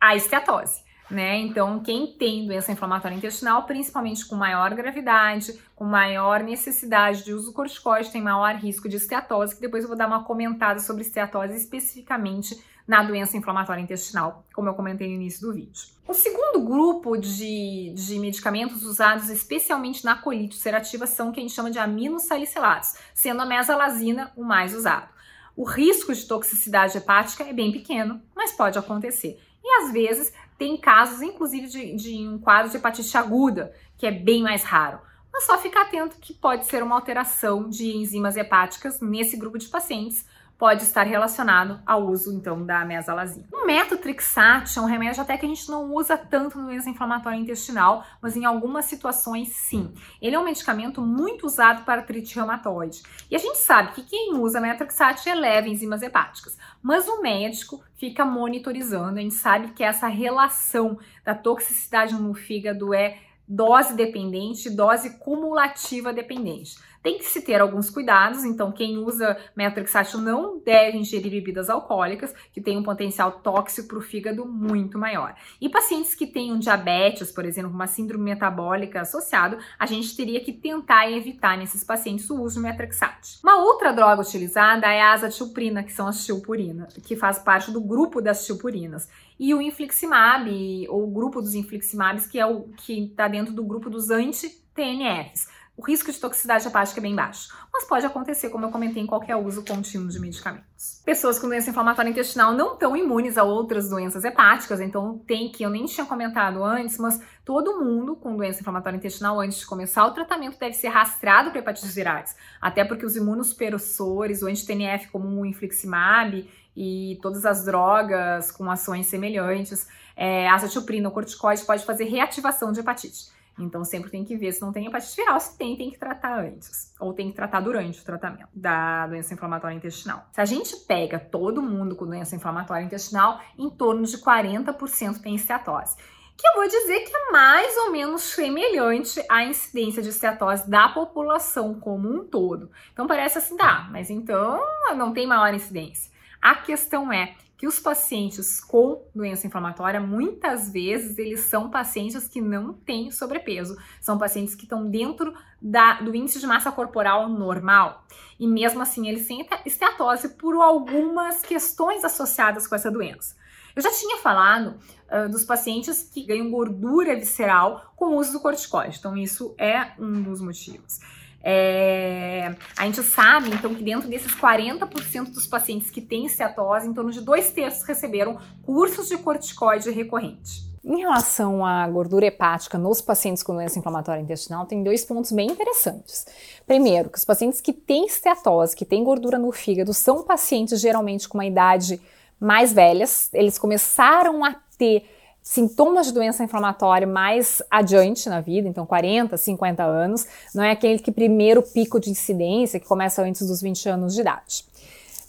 a 0.00 0.14
esteatose 0.14 0.84
né? 1.10 1.38
Então, 1.38 1.80
quem 1.80 2.06
tem 2.06 2.46
doença 2.46 2.72
inflamatória 2.72 3.14
intestinal, 3.14 3.64
principalmente 3.64 4.26
com 4.26 4.36
maior 4.36 4.74
gravidade, 4.74 5.58
com 5.74 5.84
maior 5.84 6.42
necessidade 6.42 7.24
de 7.24 7.32
uso 7.32 7.52
corticoide, 7.52 8.10
tem 8.10 8.22
maior 8.22 8.54
risco 8.54 8.88
de 8.88 8.96
esteatose, 8.96 9.54
que 9.54 9.60
depois 9.60 9.84
eu 9.84 9.88
vou 9.88 9.96
dar 9.96 10.06
uma 10.06 10.24
comentada 10.24 10.80
sobre 10.80 11.02
esteatose 11.02 11.56
especificamente 11.56 12.58
na 12.86 13.02
doença 13.02 13.36
inflamatória 13.36 13.80
intestinal, 13.80 14.44
como 14.54 14.68
eu 14.68 14.74
comentei 14.74 15.08
no 15.08 15.14
início 15.14 15.46
do 15.46 15.54
vídeo. 15.54 15.94
O 16.06 16.12
segundo 16.12 16.60
grupo 16.60 17.16
de, 17.16 17.94
de 17.94 18.18
medicamentos 18.18 18.82
usados 18.82 19.30
especialmente 19.30 20.04
na 20.04 20.14
colite 20.14 20.56
ulcerativa 20.56 21.06
são 21.06 21.30
o 21.30 21.32
que 21.32 21.40
a 21.40 21.42
gente 21.42 21.54
chama 21.54 21.70
de 21.70 21.78
aminosalicilados, 21.78 22.94
sendo 23.14 23.40
a 23.40 23.46
mesalazina 23.46 24.30
o 24.36 24.44
mais 24.44 24.74
usado. 24.74 25.08
O 25.56 25.64
risco 25.64 26.12
de 26.12 26.26
toxicidade 26.26 26.98
hepática 26.98 27.44
é 27.44 27.52
bem 27.52 27.72
pequeno, 27.72 28.20
mas 28.34 28.52
pode 28.52 28.78
acontecer. 28.78 29.40
E 29.64 29.82
às 29.82 29.92
vezes 29.92 30.32
tem 30.58 30.76
casos, 30.76 31.22
inclusive, 31.22 31.66
de, 31.66 31.96
de 31.96 32.28
um 32.28 32.38
quadro 32.38 32.70
de 32.70 32.76
hepatite 32.76 33.16
aguda, 33.16 33.74
que 33.96 34.06
é 34.06 34.10
bem 34.10 34.42
mais 34.42 34.62
raro. 34.62 35.00
Mas 35.32 35.46
só 35.46 35.58
ficar 35.58 35.82
atento 35.82 36.18
que 36.20 36.34
pode 36.34 36.66
ser 36.66 36.82
uma 36.82 36.94
alteração 36.94 37.68
de 37.68 37.96
enzimas 37.96 38.36
hepáticas 38.36 39.00
nesse 39.00 39.36
grupo 39.36 39.58
de 39.58 39.66
pacientes, 39.66 40.24
pode 40.58 40.84
estar 40.84 41.02
relacionado 41.02 41.80
ao 41.84 42.06
uso 42.06 42.32
então 42.32 42.64
da 42.64 42.84
mesalazina. 42.84 43.46
O 43.52 43.66
metotrexate 43.66 44.78
é 44.78 44.82
um 44.82 44.86
remédio 44.86 45.22
até 45.22 45.36
que 45.36 45.44
a 45.44 45.48
gente 45.48 45.68
não 45.68 45.92
usa 45.92 46.16
tanto 46.16 46.58
no 46.58 46.66
doença 46.66 46.88
inflamatória 46.88 47.36
intestinal, 47.36 48.04
mas 48.20 48.36
em 48.36 48.44
algumas 48.44 48.84
situações 48.84 49.48
sim. 49.48 49.92
Ele 50.20 50.36
é 50.36 50.38
um 50.38 50.44
medicamento 50.44 51.00
muito 51.00 51.46
usado 51.46 51.84
para 51.84 52.00
artrite 52.00 52.36
reumatoide. 52.36 53.02
E 53.30 53.36
a 53.36 53.38
gente 53.38 53.58
sabe 53.58 53.92
que 53.92 54.02
quem 54.02 54.36
usa 54.36 54.60
metotrexate 54.60 55.28
eleva 55.28 55.68
enzimas 55.68 56.02
hepáticas, 56.02 56.56
mas 56.82 57.08
o 57.08 57.20
médico 57.20 57.82
fica 57.96 58.24
monitorizando, 58.24 59.18
a 59.18 59.22
gente 59.22 59.34
sabe 59.34 59.68
que 59.68 59.82
essa 59.82 60.06
relação 60.08 60.98
da 61.24 61.34
toxicidade 61.34 62.14
no 62.14 62.34
fígado 62.34 62.94
é 62.94 63.18
dose 63.46 63.94
dependente, 63.94 64.70
dose 64.70 65.18
cumulativa 65.18 66.12
dependente. 66.12 66.76
Tem 67.04 67.18
que 67.18 67.26
se 67.26 67.42
ter 67.42 67.60
alguns 67.60 67.90
cuidados, 67.90 68.44
então 68.44 68.72
quem 68.72 68.96
usa 68.96 69.36
metotrexato 69.54 70.16
não 70.16 70.58
deve 70.58 70.96
ingerir 70.96 71.30
bebidas 71.30 71.68
alcoólicas, 71.68 72.34
que 72.50 72.62
tem 72.62 72.78
um 72.78 72.82
potencial 72.82 73.30
tóxico 73.30 73.88
para 73.88 73.98
o 73.98 74.00
fígado 74.00 74.46
muito 74.46 74.98
maior. 74.98 75.36
E 75.60 75.68
pacientes 75.68 76.14
que 76.14 76.26
tenham 76.26 76.58
diabetes, 76.58 77.30
por 77.30 77.44
exemplo, 77.44 77.70
uma 77.70 77.86
síndrome 77.86 78.24
metabólica 78.24 79.02
associado, 79.02 79.58
a 79.78 79.84
gente 79.84 80.16
teria 80.16 80.40
que 80.40 80.50
tentar 80.50 81.12
evitar 81.12 81.58
nesses 81.58 81.84
pacientes 81.84 82.30
o 82.30 82.40
uso 82.40 82.54
de 82.54 82.62
metotrexato. 82.62 83.28
Uma 83.42 83.62
outra 83.62 83.92
droga 83.92 84.22
utilizada 84.22 84.86
é 84.90 85.02
a 85.02 85.12
azatilprina, 85.12 85.82
que 85.82 85.92
são 85.92 86.08
as 86.08 86.24
tilpurina, 86.24 86.88
que 87.04 87.14
faz 87.16 87.38
parte 87.38 87.70
do 87.70 87.82
grupo 87.82 88.22
das 88.22 88.46
tilpurinas 88.46 89.10
e 89.38 89.52
o 89.52 89.60
infliximab, 89.60 90.48
ou 90.88 91.04
o 91.04 91.10
grupo 91.10 91.42
dos 91.42 91.54
infliximabs, 91.54 92.26
que 92.26 92.38
é 92.38 92.46
o 92.46 92.62
que 92.78 93.04
está 93.04 93.28
dentro 93.28 93.52
do 93.52 93.62
grupo 93.62 93.90
dos 93.90 94.08
anti-TNFs 94.08 95.52
o 95.76 95.82
risco 95.82 96.10
de 96.12 96.18
toxicidade 96.18 96.66
hepática 96.66 97.00
é 97.00 97.02
bem 97.02 97.16
baixo, 97.16 97.48
mas 97.72 97.84
pode 97.84 98.06
acontecer, 98.06 98.48
como 98.48 98.64
eu 98.64 98.70
comentei, 98.70 99.02
em 99.02 99.06
qualquer 99.06 99.34
uso 99.34 99.64
contínuo 99.64 100.08
de 100.08 100.20
medicamentos. 100.20 101.02
Pessoas 101.04 101.36
com 101.36 101.48
doença 101.48 101.70
inflamatória 101.70 102.10
intestinal 102.10 102.52
não 102.52 102.74
estão 102.74 102.96
imunes 102.96 103.36
a 103.36 103.42
outras 103.42 103.90
doenças 103.90 104.22
hepáticas, 104.22 104.80
então 104.80 105.18
tem 105.26 105.50
que, 105.50 105.64
eu 105.64 105.70
nem 105.70 105.84
tinha 105.86 106.06
comentado 106.06 106.62
antes, 106.62 106.96
mas 106.98 107.20
todo 107.44 107.80
mundo 107.80 108.14
com 108.14 108.36
doença 108.36 108.60
inflamatória 108.60 108.96
intestinal, 108.96 109.40
antes 109.40 109.58
de 109.58 109.66
começar 109.66 110.06
o 110.06 110.12
tratamento, 110.12 110.58
deve 110.58 110.74
ser 110.74 110.88
rastreado 110.88 111.50
para 111.50 111.58
hepatites 111.58 111.94
virais, 111.94 112.36
até 112.60 112.84
porque 112.84 113.04
os 113.04 113.16
imunossupressores, 113.16 114.42
o 114.42 114.46
anti-TNF 114.46 115.08
como 115.08 115.26
o 115.40 115.44
infliximab 115.44 116.48
e 116.76 117.18
todas 117.20 117.44
as 117.44 117.64
drogas 117.64 118.52
com 118.52 118.70
ações 118.70 119.06
semelhantes, 119.06 119.88
é, 120.16 120.48
a 120.48 120.54
azatilprina, 120.54 121.08
o 121.08 121.12
corticoide, 121.12 121.64
pode 121.64 121.84
fazer 121.84 122.04
reativação 122.04 122.70
de 122.70 122.78
hepatite. 122.78 123.34
Então 123.58 123.84
sempre 123.84 124.10
tem 124.10 124.24
que 124.24 124.36
ver 124.36 124.52
se 124.52 124.60
não 124.60 124.72
tem 124.72 124.86
hepatite 124.86 125.16
viral. 125.16 125.38
Se 125.38 125.56
tem, 125.56 125.76
tem 125.76 125.90
que 125.90 125.98
tratar 125.98 126.40
antes. 126.40 126.92
Ou 126.98 127.12
tem 127.12 127.30
que 127.30 127.36
tratar 127.36 127.60
durante 127.60 128.00
o 128.00 128.04
tratamento 128.04 128.48
da 128.52 129.06
doença 129.06 129.34
inflamatória 129.34 129.76
intestinal. 129.76 130.26
Se 130.32 130.40
a 130.40 130.44
gente 130.44 130.76
pega 130.86 131.18
todo 131.18 131.62
mundo 131.62 131.94
com 131.94 132.06
doença 132.06 132.34
inflamatória 132.34 132.84
intestinal, 132.84 133.40
em 133.58 133.70
torno 133.70 134.04
de 134.04 134.18
40% 134.18 135.20
tem 135.20 135.34
esteatose 135.34 135.96
que 136.36 136.48
eu 136.48 136.54
vou 136.54 136.66
dizer 136.66 137.00
que 137.00 137.14
é 137.14 137.30
mais 137.30 137.76
ou 137.76 137.92
menos 137.92 138.22
semelhante 138.22 139.24
à 139.30 139.44
incidência 139.44 140.02
de 140.02 140.08
esteatose 140.08 140.68
da 140.68 140.88
população 140.88 141.74
como 141.78 142.08
um 142.08 142.24
todo. 142.24 142.70
Então 142.92 143.06
parece 143.06 143.38
assim, 143.38 143.56
tá, 143.56 143.88
mas 143.90 144.10
então 144.10 144.60
não 144.96 145.12
tem 145.12 145.26
maior 145.26 145.54
incidência. 145.54 146.12
A 146.42 146.56
questão 146.56 147.12
é 147.12 147.34
que 147.56 147.66
os 147.66 147.78
pacientes 147.78 148.60
com 148.60 149.06
doença 149.14 149.46
inflamatória, 149.46 150.00
muitas 150.00 150.70
vezes, 150.70 151.18
eles 151.18 151.40
são 151.40 151.70
pacientes 151.70 152.26
que 152.26 152.40
não 152.40 152.72
têm 152.72 153.10
sobrepeso, 153.10 153.76
são 154.00 154.18
pacientes 154.18 154.54
que 154.54 154.64
estão 154.64 154.88
dentro 154.90 155.32
da, 155.60 156.00
do 156.00 156.14
índice 156.14 156.40
de 156.40 156.46
massa 156.46 156.72
corporal 156.72 157.28
normal. 157.28 158.04
E 158.38 158.46
mesmo 158.46 158.82
assim, 158.82 159.08
eles 159.08 159.26
têm 159.26 159.46
esteatose 159.64 160.30
por 160.30 160.54
algumas 160.56 161.42
questões 161.42 162.04
associadas 162.04 162.66
com 162.66 162.74
essa 162.74 162.90
doença. 162.90 163.36
Eu 163.74 163.82
já 163.82 163.90
tinha 163.90 164.18
falado 164.18 164.76
uh, 165.10 165.28
dos 165.28 165.44
pacientes 165.44 166.02
que 166.02 166.24
ganham 166.24 166.50
gordura 166.50 167.16
visceral 167.16 167.92
com 167.96 168.06
o 168.06 168.16
uso 168.18 168.32
do 168.32 168.40
corticoide, 168.40 168.98
então 168.98 169.16
isso 169.16 169.54
é 169.58 169.92
um 169.98 170.22
dos 170.22 170.40
motivos. 170.40 171.00
É, 171.46 172.54
a 172.74 172.86
gente 172.86 173.02
sabe, 173.02 173.50
então, 173.50 173.74
que 173.74 173.82
dentro 173.82 174.08
desses 174.08 174.34
40% 174.34 175.30
dos 175.30 175.46
pacientes 175.46 175.90
que 175.90 176.00
têm 176.00 176.24
esteatose, 176.24 176.88
em 176.88 176.94
torno 176.94 177.10
de 177.10 177.20
dois 177.20 177.50
terços 177.50 177.84
receberam 177.86 178.38
cursos 178.62 179.08
de 179.08 179.18
corticoide 179.18 179.90
recorrente. 179.90 180.72
Em 180.82 180.98
relação 180.98 181.64
à 181.64 181.86
gordura 181.86 182.26
hepática 182.26 182.78
nos 182.78 183.02
pacientes 183.02 183.42
com 183.42 183.54
doença 183.54 183.78
inflamatória 183.78 184.22
intestinal, 184.22 184.64
tem 184.64 184.82
dois 184.82 185.04
pontos 185.04 185.32
bem 185.32 185.50
interessantes. 185.50 186.26
Primeiro, 186.66 187.10
que 187.10 187.18
os 187.18 187.24
pacientes 187.26 187.60
que 187.60 187.74
têm 187.74 188.06
esteatose, 188.06 188.74
que 188.74 188.84
têm 188.86 189.04
gordura 189.04 189.38
no 189.38 189.52
fígado, 189.52 189.92
são 189.92 190.22
pacientes 190.22 190.80
geralmente 190.80 191.28
com 191.28 191.36
uma 191.36 191.46
idade 191.46 192.00
mais 192.40 192.72
velhas, 192.72 193.28
eles 193.34 193.58
começaram 193.58 194.42
a 194.44 194.56
ter 194.78 195.13
sintomas 195.44 196.06
de 196.06 196.12
doença 196.14 196.42
inflamatória 196.42 197.06
mais 197.06 197.62
adiante 197.70 198.30
na 198.30 198.40
vida, 198.40 198.66
então 198.66 198.86
40, 198.86 199.36
50 199.36 199.84
anos, 199.84 200.26
não 200.54 200.64
é 200.64 200.70
aquele 200.70 200.98
que 200.98 201.12
primeiro 201.12 201.62
pico 201.62 202.00
de 202.00 202.10
incidência 202.10 202.80
que 202.80 202.86
começa 202.86 203.22
antes 203.22 203.46
dos 203.46 203.60
20 203.60 203.90
anos 203.90 204.14
de 204.14 204.22
idade. 204.22 204.64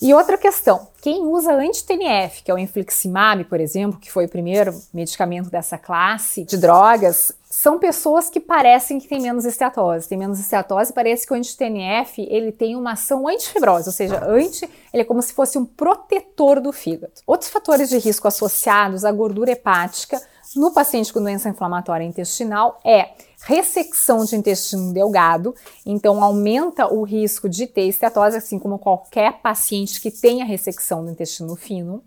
E 0.01 0.13
outra 0.13 0.37
questão, 0.37 0.87
quem 1.01 1.25
usa 1.25 1.53
anti-TNF, 1.53 2.43
que 2.43 2.51
é 2.51 2.53
o 2.53 2.57
infliximab, 2.57 3.43
por 3.45 3.59
exemplo, 3.59 3.99
que 3.99 4.11
foi 4.11 4.25
o 4.25 4.29
primeiro 4.29 4.73
medicamento 4.93 5.49
dessa 5.49 5.77
classe 5.77 6.43
de 6.43 6.57
drogas, 6.57 7.31
são 7.57 7.79
pessoas 7.79 8.29
que 8.29 8.41
parecem 8.41 8.99
que 8.99 9.07
têm 9.07 9.21
menos 9.21 9.45
esteatose. 9.45 10.09
Tem 10.09 10.17
menos 10.17 10.41
esteatose, 10.41 10.91
parece 10.91 11.25
que 11.25 11.31
o 11.31 11.37
anti-TNF 11.37 12.27
ele 12.29 12.51
tem 12.51 12.75
uma 12.75 12.91
ação 12.91 13.25
antifibrosa, 13.29 13.91
ou 13.91 13.93
seja, 13.93 14.21
anti, 14.25 14.69
ele 14.93 15.03
é 15.03 15.05
como 15.05 15.21
se 15.21 15.31
fosse 15.31 15.57
um 15.57 15.63
protetor 15.63 16.59
do 16.59 16.73
fígado. 16.73 17.13
Outros 17.25 17.49
fatores 17.49 17.87
de 17.87 17.97
risco 17.97 18.27
associados 18.27 19.05
à 19.05 19.11
gordura 19.11 19.51
hepática 19.51 20.21
no 20.53 20.73
paciente 20.73 21.13
com 21.13 21.23
doença 21.23 21.47
inflamatória 21.47 22.03
intestinal 22.03 22.77
é 22.83 23.11
ressecção 23.45 24.25
de 24.25 24.35
intestino 24.35 24.91
delgado, 24.91 25.55
então 25.85 26.21
aumenta 26.21 26.93
o 26.93 27.03
risco 27.03 27.47
de 27.47 27.67
ter 27.67 27.87
esteatose, 27.87 28.35
assim 28.35 28.59
como 28.59 28.77
qualquer 28.77 29.39
paciente 29.39 30.01
que 30.01 30.11
tenha 30.11 30.43
ressecção 30.43 31.05
do 31.05 31.11
intestino 31.11 31.55
fino. 31.55 32.03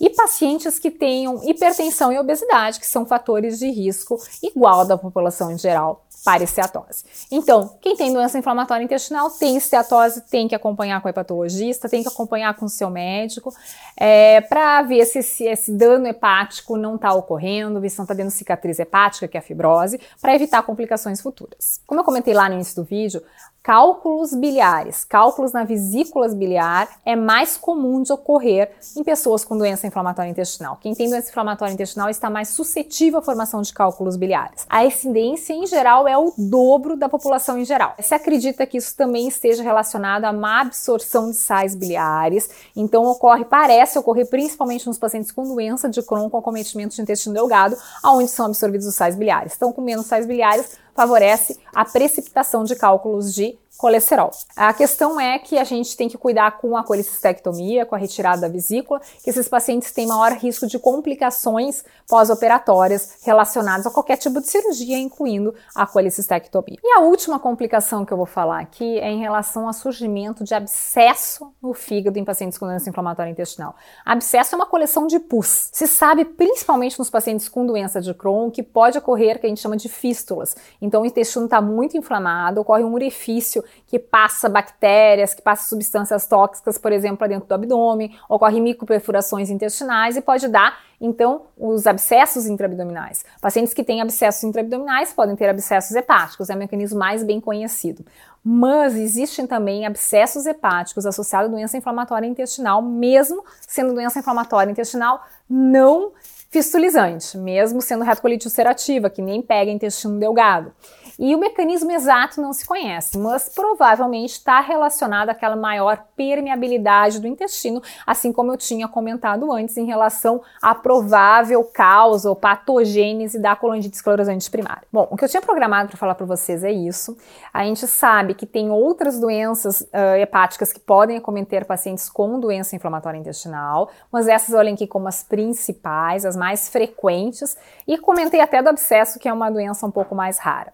E 0.00 0.10
pacientes 0.10 0.78
que 0.78 0.90
tenham 0.90 1.42
hipertensão 1.48 2.12
e 2.12 2.18
obesidade, 2.18 2.80
que 2.80 2.86
são 2.86 3.06
fatores 3.06 3.58
de 3.58 3.70
risco 3.70 4.18
igual 4.42 4.84
da 4.84 4.98
população 4.98 5.50
em 5.50 5.58
geral 5.58 6.04
para 6.24 6.42
esteatose. 6.42 7.04
Então, 7.30 7.76
quem 7.82 7.94
tem 7.94 8.12
doença 8.12 8.38
inflamatória 8.38 8.82
intestinal 8.82 9.30
tem 9.30 9.56
esteatose, 9.56 10.22
tem 10.22 10.48
que 10.48 10.54
acompanhar 10.54 11.00
com 11.02 11.06
o 11.06 11.10
hepatologista, 11.10 11.86
tem 11.86 12.02
que 12.02 12.08
acompanhar 12.08 12.54
com 12.54 12.64
o 12.64 12.68
seu 12.68 12.88
médico, 12.88 13.54
é, 13.94 14.40
para 14.40 14.80
ver 14.82 15.04
se 15.04 15.18
esse, 15.18 15.44
esse, 15.44 15.72
dano 15.72 16.06
hepático 16.06 16.78
não 16.78 16.94
está 16.94 17.12
ocorrendo, 17.12 17.78
ver 17.78 17.90
se 17.90 17.98
não 17.98 18.04
está 18.04 18.14
dando 18.14 18.30
cicatriz 18.30 18.78
hepática, 18.78 19.28
que 19.28 19.36
é 19.36 19.40
a 19.40 19.42
fibrose, 19.42 20.00
para 20.20 20.34
evitar 20.34 20.62
complicações 20.62 21.20
futuras. 21.20 21.80
Como 21.86 22.00
eu 22.00 22.04
comentei 22.04 22.32
lá 22.32 22.48
no 22.48 22.54
início 22.54 22.76
do 22.76 22.84
vídeo, 22.84 23.22
cálculos 23.64 24.34
biliares, 24.34 25.04
cálculos 25.04 25.52
na 25.52 25.64
vesículas 25.64 26.34
biliar 26.34 26.86
é 27.02 27.16
mais 27.16 27.56
comum 27.56 28.02
de 28.02 28.12
ocorrer 28.12 28.72
em 28.94 29.02
pessoas 29.02 29.42
com 29.42 29.56
doença 29.56 29.86
inflamatória 29.86 30.30
intestinal. 30.30 30.76
Quem 30.82 30.94
tem 30.94 31.08
doença 31.08 31.30
inflamatória 31.30 31.72
intestinal 31.72 32.10
está 32.10 32.28
mais 32.28 32.50
suscetível 32.50 33.20
à 33.20 33.22
formação 33.22 33.62
de 33.62 33.72
cálculos 33.72 34.18
biliares. 34.18 34.66
A 34.68 34.84
incidência 34.84 35.54
em 35.54 35.66
geral 35.66 36.06
é 36.06 36.14
o 36.14 36.34
dobro 36.36 36.94
da 36.94 37.08
população 37.08 37.58
em 37.58 37.64
geral. 37.64 37.94
Se 38.00 38.14
acredita 38.14 38.66
que 38.66 38.76
isso 38.76 38.94
também 38.94 39.28
esteja 39.28 39.62
relacionado 39.62 40.26
a 40.26 40.32
má 40.32 40.60
absorção 40.60 41.30
de 41.30 41.36
sais 41.36 41.74
biliares, 41.74 42.50
então 42.76 43.04
ocorre, 43.04 43.46
parece 43.46 43.98
ocorrer 43.98 44.28
principalmente 44.28 44.86
nos 44.86 44.98
pacientes 44.98 45.32
com 45.32 45.42
doença 45.42 45.88
de 45.88 46.02
Crohn 46.02 46.28
com 46.28 46.36
acometimento 46.36 46.94
de 46.94 47.00
intestino 47.00 47.34
delgado, 47.34 47.78
onde 48.04 48.28
são 48.28 48.44
absorvidos 48.44 48.86
os 48.86 48.94
sais 48.94 49.16
biliares. 49.16 49.54
Então, 49.56 49.72
com 49.72 49.80
menos 49.80 50.04
sais 50.04 50.26
biliares, 50.26 50.83
favorece 50.94 51.58
a 51.74 51.84
precipitação 51.84 52.64
de 52.64 52.76
cálculos 52.76 53.34
de 53.34 53.58
colesterol. 53.76 54.30
A 54.56 54.72
questão 54.72 55.20
é 55.20 55.38
que 55.38 55.58
a 55.58 55.64
gente 55.64 55.96
tem 55.96 56.08
que 56.08 56.16
cuidar 56.16 56.58
com 56.58 56.76
a 56.76 56.84
colecistectomia, 56.84 57.84
com 57.84 57.94
a 57.94 57.98
retirada 57.98 58.42
da 58.42 58.48
vesícula, 58.48 59.00
que 59.22 59.28
esses 59.28 59.48
pacientes 59.48 59.90
têm 59.92 60.06
maior 60.06 60.32
risco 60.32 60.66
de 60.66 60.78
complicações 60.78 61.84
pós-operatórias 62.08 63.18
relacionadas 63.22 63.86
a 63.86 63.90
qualquer 63.90 64.16
tipo 64.16 64.40
de 64.40 64.48
cirurgia, 64.48 64.98
incluindo 64.98 65.54
a 65.74 65.86
colecistectomia. 65.86 66.78
E 66.82 66.98
a 66.98 67.00
última 67.00 67.38
complicação 67.38 68.04
que 68.04 68.12
eu 68.12 68.16
vou 68.16 68.26
falar 68.26 68.60
aqui 68.60 68.98
é 68.98 69.10
em 69.10 69.20
relação 69.20 69.66
ao 69.66 69.72
surgimento 69.72 70.44
de 70.44 70.54
abscesso 70.54 71.52
no 71.60 71.74
fígado 71.74 72.18
em 72.18 72.24
pacientes 72.24 72.58
com 72.58 72.66
doença 72.66 72.88
inflamatória 72.88 73.30
intestinal. 73.30 73.74
Abscesso 74.04 74.54
é 74.54 74.56
uma 74.56 74.66
coleção 74.66 75.06
de 75.06 75.18
pus. 75.18 75.68
Se 75.72 75.86
sabe, 75.86 76.24
principalmente 76.24 76.98
nos 76.98 77.10
pacientes 77.10 77.48
com 77.48 77.66
doença 77.66 78.00
de 78.00 78.14
Crohn, 78.14 78.50
que 78.50 78.62
pode 78.62 78.98
ocorrer 78.98 79.40
que 79.40 79.46
a 79.46 79.48
gente 79.48 79.60
chama 79.60 79.76
de 79.76 79.88
fístulas. 79.88 80.56
Então 80.80 81.02
o 81.02 81.06
intestino 81.06 81.46
está 81.46 81.60
muito 81.60 81.96
inflamado, 81.96 82.60
ocorre 82.60 82.84
um 82.84 82.94
orifício 82.94 83.63
que 83.86 83.98
passa 83.98 84.48
bactérias, 84.48 85.34
que 85.34 85.42
passa 85.42 85.68
substâncias 85.68 86.26
tóxicas, 86.26 86.78
por 86.78 86.92
exemplo, 86.92 87.18
para 87.18 87.28
dentro 87.28 87.48
do 87.48 87.54
abdômen, 87.54 88.16
ocorre 88.28 88.60
microperfurações 88.60 89.50
intestinais 89.50 90.16
e 90.16 90.20
pode 90.20 90.48
dar, 90.48 90.78
então, 91.04 91.42
os 91.58 91.86
abscessos 91.86 92.46
intraabdominais. 92.46 93.26
Pacientes 93.38 93.74
que 93.74 93.84
têm 93.84 94.00
abscessos 94.00 94.42
intraabdominais 94.42 95.12
podem 95.12 95.36
ter 95.36 95.50
abscessos 95.50 95.94
hepáticos, 95.94 96.48
é 96.48 96.54
o 96.54 96.58
mecanismo 96.58 96.98
mais 96.98 97.22
bem 97.22 97.42
conhecido. 97.42 98.02
Mas 98.42 98.96
existem 98.96 99.46
também 99.46 99.84
abscessos 99.84 100.46
hepáticos 100.46 101.04
associados 101.04 101.50
à 101.50 101.52
doença 101.52 101.76
inflamatória 101.76 102.26
intestinal, 102.26 102.80
mesmo 102.80 103.44
sendo 103.60 103.92
doença 103.92 104.18
inflamatória 104.18 104.70
intestinal 104.70 105.22
não 105.46 106.12
fistulizante, 106.48 107.36
mesmo 107.36 107.82
sendo 107.82 108.02
retocolite 108.02 108.46
ulcerativa, 108.46 109.10
que 109.10 109.20
nem 109.20 109.42
pega 109.42 109.70
intestino 109.70 110.18
delgado. 110.18 110.72
E 111.18 111.34
o 111.34 111.38
mecanismo 111.38 111.92
exato 111.92 112.40
não 112.40 112.52
se 112.52 112.66
conhece, 112.66 113.16
mas 113.18 113.48
provavelmente 113.48 114.32
está 114.32 114.60
relacionado 114.60 115.30
àquela 115.30 115.54
maior 115.54 116.06
permeabilidade 116.16 117.20
do 117.20 117.26
intestino, 117.26 117.82
assim 118.06 118.32
como 118.32 118.52
eu 118.52 118.56
tinha 118.56 118.88
comentado 118.88 119.52
antes 119.52 119.76
em 119.76 119.84
relação 119.84 120.42
à 120.60 120.74
provável 120.94 121.64
causa 121.64 122.28
ou 122.28 122.36
patogênese 122.36 123.40
da 123.40 123.56
colangite 123.56 123.96
esclerosante 123.96 124.48
primária. 124.48 124.84
Bom, 124.92 125.08
o 125.10 125.16
que 125.16 125.24
eu 125.24 125.28
tinha 125.28 125.42
programado 125.42 125.88
para 125.88 125.98
falar 125.98 126.14
para 126.14 126.24
vocês 126.24 126.62
é 126.62 126.70
isso. 126.70 127.16
A 127.52 127.64
gente 127.64 127.84
sabe 127.88 128.32
que 128.32 128.46
tem 128.46 128.70
outras 128.70 129.18
doenças 129.18 129.80
uh, 129.80 130.16
hepáticas 130.16 130.72
que 130.72 130.78
podem 130.78 131.16
acometer 131.16 131.64
pacientes 131.64 132.08
com 132.08 132.38
doença 132.38 132.76
inflamatória 132.76 133.18
intestinal, 133.18 133.90
mas 134.12 134.28
essas 134.28 134.54
eu 134.54 134.60
elenquei 134.60 134.86
como 134.86 135.08
as 135.08 135.24
principais, 135.24 136.24
as 136.24 136.36
mais 136.36 136.68
frequentes, 136.68 137.56
e 137.88 137.98
comentei 137.98 138.40
até 138.40 138.62
do 138.62 138.68
abscesso, 138.68 139.18
que 139.18 139.28
é 139.28 139.32
uma 139.32 139.50
doença 139.50 139.84
um 139.84 139.90
pouco 139.90 140.14
mais 140.14 140.38
rara. 140.38 140.72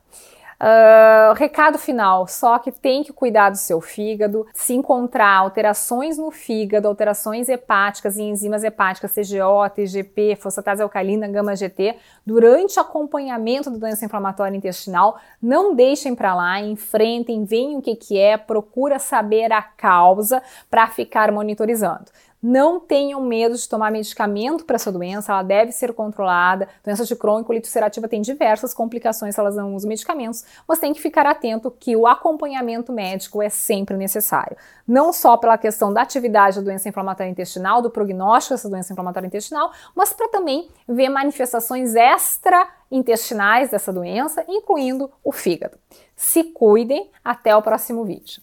Uh, 0.60 1.32
recado 1.36 1.78
final, 1.78 2.26
só 2.26 2.58
que 2.58 2.70
tem 2.70 3.02
que 3.02 3.14
cuidar 3.14 3.48
do 3.48 3.56
seu 3.56 3.80
fígado. 3.80 4.46
Se 4.52 4.74
encontrar 4.74 5.38
alterações 5.38 6.18
no 6.18 6.30
fígado, 6.30 6.86
alterações 6.86 7.48
hepáticas 7.48 8.18
e 8.18 8.22
enzimas 8.22 8.62
hepáticas, 8.62 9.10
TGO, 9.14 9.70
TGP, 9.74 10.36
fosfatase 10.36 10.82
alcalina, 10.82 11.26
gama 11.26 11.56
GT, 11.56 11.96
durante 12.26 12.78
o 12.78 12.82
acompanhamento 12.82 13.70
da 13.70 13.78
doença 13.78 14.04
inflamatória 14.04 14.54
intestinal, 14.54 15.18
não 15.40 15.74
deixem 15.74 16.14
para 16.14 16.34
lá, 16.34 16.60
enfrentem, 16.60 17.42
veem 17.46 17.78
o 17.78 17.80
que, 17.80 17.96
que 17.96 18.18
é, 18.18 18.36
procura 18.36 18.98
saber 18.98 19.50
a 19.52 19.62
causa 19.62 20.42
para 20.70 20.86
ficar 20.88 21.32
monitorizando. 21.32 22.10
Não 22.42 22.80
tenham 22.80 23.20
medo 23.20 23.54
de 23.54 23.68
tomar 23.68 23.92
medicamento 23.92 24.64
para 24.64 24.76
essa 24.76 24.90
doença, 24.90 25.30
ela 25.32 25.42
deve 25.42 25.72
ser 25.72 25.92
controlada. 25.92 26.68
Doença 26.82 27.04
de 27.04 27.14
Crohn 27.14 27.40
e 27.40 27.44
colite 27.44 27.68
ulcerativa 27.68 28.08
tem 28.08 28.22
diversas 28.22 28.72
complicações 28.72 29.34
se 29.34 29.40
elas 29.40 29.56
não 29.56 29.74
usam 29.74 29.88
medicamentos, 29.88 30.44
mas 30.66 30.78
tem 30.78 30.94
que 30.94 31.00
ficar 31.00 31.26
atento 31.26 31.70
que 31.70 31.94
o 31.94 32.06
acompanhamento 32.06 32.92
médico 32.92 33.42
é 33.42 33.50
sempre 33.50 33.96
necessário. 33.96 34.56
Não 34.88 35.12
só 35.12 35.36
pela 35.36 35.58
questão 35.58 35.92
da 35.92 36.00
atividade 36.00 36.56
da 36.56 36.62
doença 36.62 36.88
inflamatória 36.88 37.30
intestinal, 37.30 37.82
do 37.82 37.90
prognóstico 37.90 38.54
dessa 38.54 38.70
doença 38.70 38.92
inflamatória 38.92 39.26
intestinal, 39.26 39.70
mas 39.94 40.12
para 40.12 40.28
também 40.28 40.68
ver 40.88 41.10
manifestações 41.10 41.94
extra-intestinais 41.94 43.70
dessa 43.70 43.92
doença, 43.92 44.44
incluindo 44.48 45.10
o 45.22 45.30
fígado. 45.30 45.76
Se 46.16 46.44
cuidem, 46.44 47.10
até 47.22 47.54
o 47.54 47.62
próximo 47.62 48.04
vídeo. 48.04 48.42